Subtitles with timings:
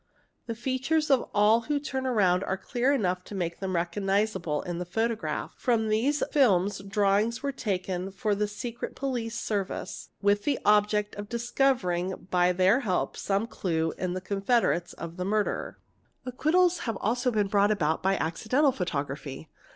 [0.47, 4.79] The features of all whe turned round are clear enough to make them recognizable in
[4.79, 5.53] the photo graph.
[5.59, 11.13] From these films drawings were taken for the secret, Police |/ Service, with the object
[11.17, 15.77] of discovering by their help some clue to th confederates of the murderer.
[16.25, 19.49] a Acquittals have also been brought about by "'accidental photography.